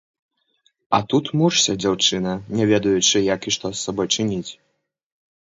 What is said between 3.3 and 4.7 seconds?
як і што з сабой чыніць!